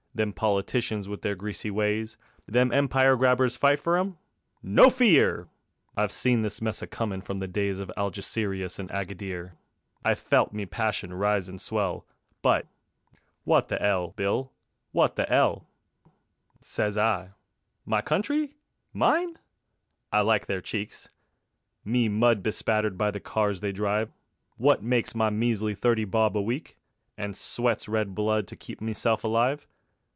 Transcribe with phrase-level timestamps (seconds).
[0.13, 4.17] Them politicians with their greasy ways; Them empire grabbers fight for 'em?
[4.61, 5.47] No fear!
[5.95, 9.53] I've seen this mess a comin' from the days Of Algyserious and Aggydear:
[10.03, 12.05] I've felt me passion rise and swell,
[12.41, 12.67] But...
[13.45, 14.51] wot the 'ell, Bill?
[14.91, 15.65] Wot the 'ell?
[16.59, 17.29] Sez I:
[17.85, 18.57] My Country?
[18.91, 19.37] Mine?
[20.11, 20.93] I likes their cheek.
[21.85, 24.11] Me mud bespattered by the cars they drive,
[24.57, 26.75] Wot makes my measly thirty bob a week,
[27.17, 29.67] And sweats red blood to keep meself alive!